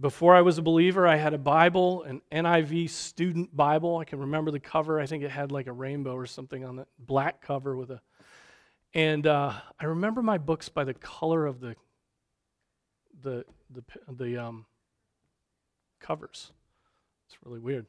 [0.00, 3.98] before I was a believer, I had a Bible, an NIV student Bible.
[3.98, 4.98] I can remember the cover.
[4.98, 8.00] I think it had like a rainbow or something on the black cover with a,
[8.94, 11.76] and uh, I remember my books by the color of the,
[13.22, 14.66] the, the, the um,
[16.00, 16.50] covers.
[17.28, 17.86] It's really weird.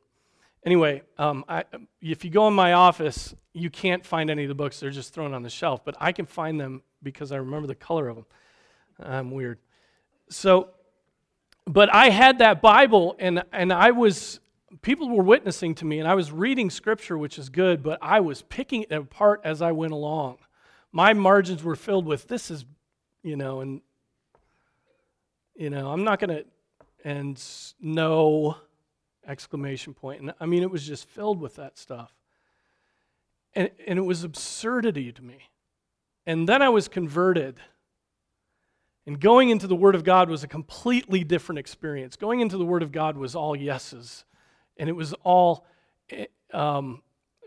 [0.63, 1.63] Anyway, um, I,
[2.01, 4.79] if you go in my office, you can't find any of the books.
[4.79, 7.75] They're just thrown on the shelf, but I can find them because I remember the
[7.75, 8.25] color of them.
[8.99, 9.57] I'm weird.
[10.29, 10.69] So,
[11.65, 14.39] but I had that Bible, and, and I was,
[14.83, 18.19] people were witnessing to me, and I was reading scripture, which is good, but I
[18.19, 20.37] was picking it apart as I went along.
[20.91, 22.65] My margins were filled with this is,
[23.23, 23.81] you know, and,
[25.55, 26.45] you know, I'm not going to,
[27.03, 27.43] and
[27.79, 28.57] no
[29.27, 30.21] exclamation point.
[30.21, 32.13] And I mean, it was just filled with that stuff.
[33.53, 35.49] And, and it was absurdity to me.
[36.25, 37.59] And then I was converted
[39.05, 42.15] and going into the Word of God was a completely different experience.
[42.15, 44.25] Going into the Word of God was all yeses,
[44.77, 45.65] and it was all
[46.09, 47.01] eh, um,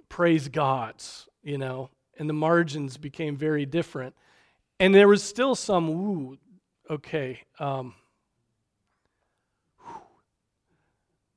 [0.09, 4.15] praise God's, you know, and the margins became very different.
[4.81, 6.39] And there was still some, ooh,
[6.91, 7.95] okay, um,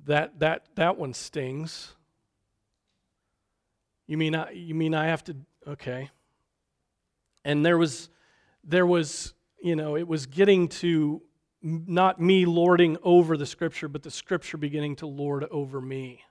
[0.07, 1.93] that, that, that one stings.
[4.07, 5.35] You mean I, you mean I have to,
[5.67, 6.09] okay.
[7.45, 8.09] And there was,
[8.63, 11.21] there was, you know, it was getting to
[11.61, 16.21] not me lording over the scripture, but the scripture beginning to lord over me.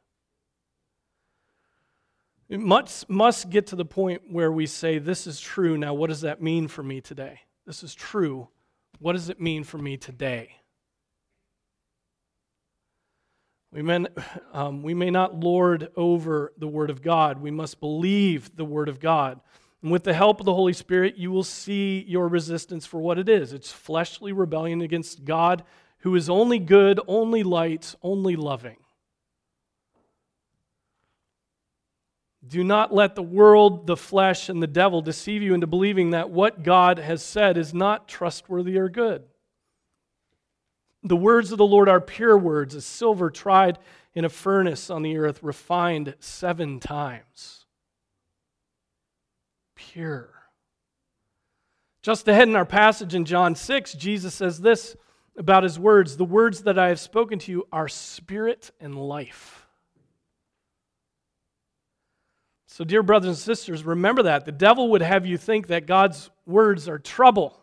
[2.49, 5.77] It must, must get to the point where we say, This is true.
[5.77, 7.41] Now, what does that mean for me today?
[7.67, 8.49] This is true.
[9.01, 10.57] What does it mean for me today?
[13.77, 14.07] We may,
[14.55, 17.43] um, we may not lord over the Word of God.
[17.43, 19.39] We must believe the Word of God.
[19.83, 23.19] And with the help of the Holy Spirit, you will see your resistance for what
[23.19, 25.63] it is it's fleshly rebellion against God,
[25.99, 28.79] who is only good, only light, only loving.
[32.47, 36.31] Do not let the world, the flesh, and the devil deceive you into believing that
[36.31, 39.25] what God has said is not trustworthy or good.
[41.07, 43.79] The words of the Lord are pure words, as silver tried
[44.15, 47.67] in a furnace on the earth, refined seven times
[49.77, 50.31] pure.
[52.03, 54.97] Just ahead in our passage in John 6, Jesus says this
[55.37, 59.67] about his words The words that I have spoken to you are spirit and life.
[62.67, 64.45] So, dear brothers and sisters, remember that.
[64.45, 67.59] The devil would have you think that God's words are trouble.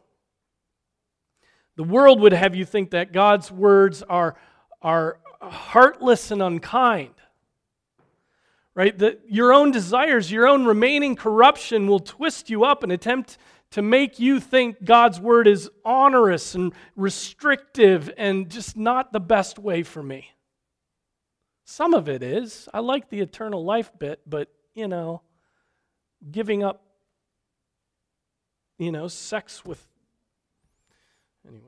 [1.76, 4.36] The world would have you think that God's words are,
[4.82, 7.14] are heartless and unkind.
[8.76, 8.98] Right?
[8.98, 13.38] That your own desires, your own remaining corruption will twist you up and attempt
[13.72, 19.58] to make you think God's word is onerous and restrictive and just not the best
[19.58, 20.30] way for me.
[21.66, 22.70] Some of it is.
[22.74, 25.22] I like the eternal life bit, but, you know,
[26.32, 26.84] giving up,
[28.78, 29.84] you know, sex with.
[31.48, 31.64] Anyway,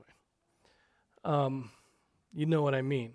[1.25, 1.71] um,
[2.33, 3.13] you know what I mean.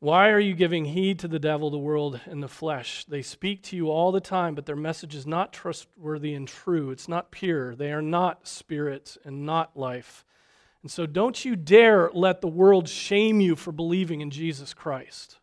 [0.00, 3.04] Why are you giving heed to the devil, the world, and the flesh?
[3.06, 6.90] They speak to you all the time, but their message is not trustworthy and true.
[6.90, 7.74] It's not pure.
[7.74, 10.24] They are not spirit and not life.
[10.82, 15.38] And so don't you dare let the world shame you for believing in Jesus Christ.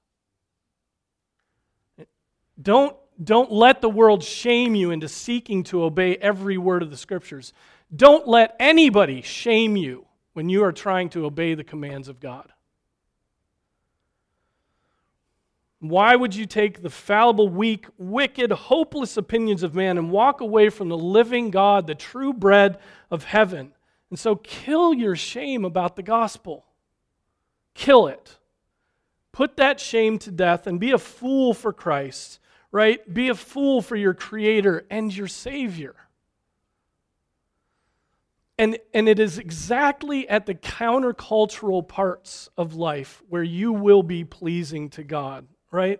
[2.61, 6.97] Don't, don't let the world shame you into seeking to obey every word of the
[6.97, 7.51] scriptures.
[7.95, 12.51] Don't let anybody shame you when you are trying to obey the commands of God.
[15.79, 20.69] Why would you take the fallible, weak, wicked, hopeless opinions of man and walk away
[20.69, 22.79] from the living God, the true bread
[23.11, 23.73] of heaven?
[24.09, 26.65] And so kill your shame about the gospel.
[27.75, 28.39] Kill it.
[29.31, 32.39] Put that shame to death and be a fool for Christ,
[32.71, 33.13] right?
[33.13, 35.95] Be a fool for your Creator and your Savior.
[38.57, 44.23] And, and it is exactly at the countercultural parts of life where you will be
[44.23, 45.45] pleasing to God
[45.75, 45.99] right?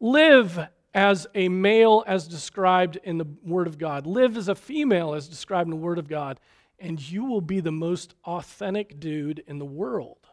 [0.00, 0.58] Live
[0.94, 4.06] as a male as described in the Word of God.
[4.06, 6.40] Live as a female as described in the Word of God,
[6.78, 10.26] and you will be the most authentic dude in the world.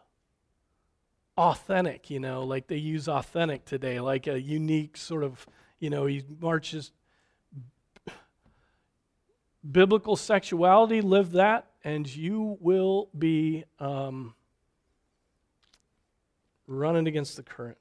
[1.38, 5.46] Authentic, you know, like they use authentic today, like a unique sort of,
[5.80, 6.92] you know, he marches.
[9.70, 14.34] Biblical sexuality, live that, and you will be um,
[16.68, 17.78] running against the current.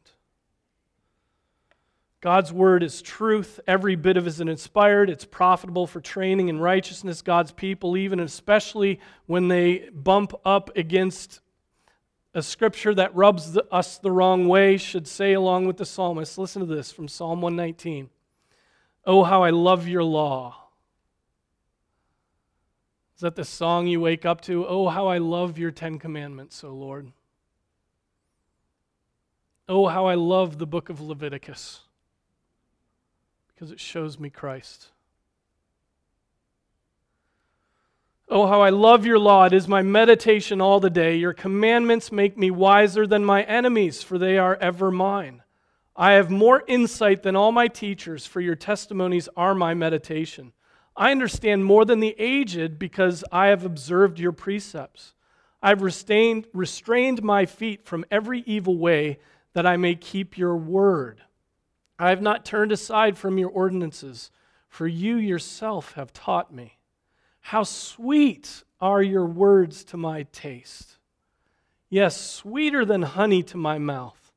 [2.23, 3.59] God's word is truth.
[3.67, 5.11] Every bit of it is inspired.
[5.11, 7.21] It's profitable for training in righteousness.
[7.21, 11.41] God's people, even especially when they bump up against
[12.33, 16.39] a scripture that rubs the, us the wrong way, should say along with the psalmist.
[16.39, 18.09] Listen to this from Psalm 119.
[19.05, 20.62] Oh, how I love your law.
[23.17, 24.67] Is that the song you wake up to?
[24.67, 27.13] Oh, how I love your Ten Commandments, O oh Lord.
[29.69, 31.81] Oh, how I love the book of Leviticus
[33.55, 34.89] because it shows me Christ.
[38.29, 39.45] Oh, how I love your law.
[39.45, 41.17] It is my meditation all the day.
[41.17, 45.43] Your commandments make me wiser than my enemies, for they are ever mine.
[45.95, 50.55] I have more insight than all my teachers, for your testimonies are my meditation.
[50.97, 55.15] I understand more than the aged because I have observed your precepts.
[55.63, 59.19] I've restrained, restrained my feet from every evil way
[59.53, 61.23] that I may keep your word.
[61.99, 64.31] I have not turned aside from your ordinances,
[64.69, 66.79] for you yourself have taught me.
[67.41, 70.99] How sweet are your words to my taste!
[71.89, 74.33] Yes, sweeter than honey to my mouth.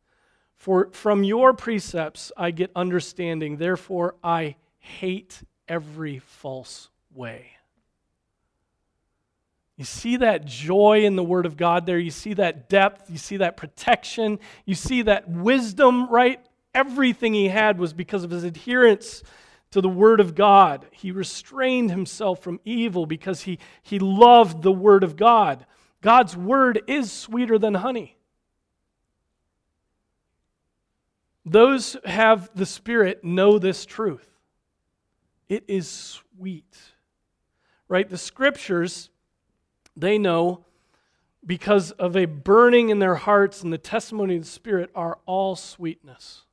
[0.55, 7.51] For from your precepts I get understanding, therefore I hate every false way.
[9.77, 11.99] You see that joy in the Word of God there.
[11.99, 13.09] You see that depth.
[13.09, 14.39] You see that protection.
[14.65, 16.39] You see that wisdom, right?
[16.75, 19.23] everything he had was because of his adherence
[19.71, 20.85] to the Word of God.
[20.91, 25.65] He restrained himself from evil because he, he loved the Word of God.
[26.01, 28.17] God's Word is sweeter than honey.
[31.45, 34.27] Those who have the Spirit know this truth.
[35.49, 36.77] It is sweet.
[37.87, 38.09] Right?
[38.09, 39.09] The Scriptures,
[39.95, 40.65] they know
[41.45, 45.55] because of a burning in their hearts and the testimony of the Spirit, are all
[45.55, 46.43] sweetness.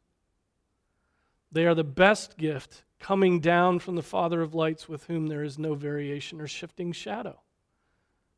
[1.50, 5.42] They are the best gift coming down from the Father of lights, with whom there
[5.42, 7.40] is no variation or shifting shadow.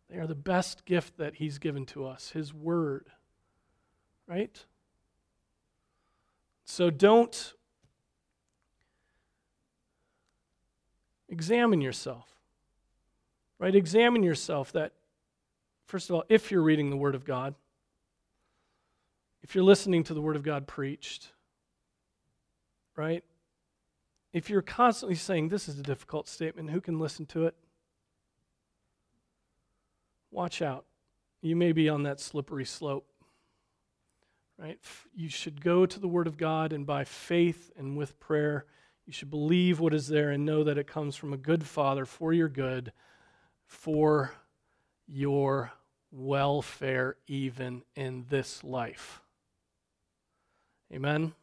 [0.09, 3.11] They are the best gift that He's given to us, His Word.
[4.27, 4.65] Right?
[6.65, 7.55] So don't
[11.35, 12.29] examine yourself.
[13.59, 13.75] Right?
[13.75, 14.93] Examine yourself that,
[15.87, 17.55] first of all, if you're reading the Word of God,
[19.43, 21.29] if you're listening to the Word of God preached,
[22.97, 23.23] right?
[24.35, 27.55] if you're constantly saying, This is a difficult statement, who can listen to it?
[30.31, 30.85] Watch out.
[31.41, 33.07] You may be on that slippery slope.
[34.59, 34.79] Right?
[35.15, 38.67] You should go to the Word of God and by faith and with prayer,
[39.07, 42.07] you should believe what is there and know that it comes from a good Father
[42.07, 42.93] for your good,
[43.67, 44.33] for
[45.07, 45.73] your
[46.11, 49.21] welfare, even in this life.
[50.93, 51.35] Amen.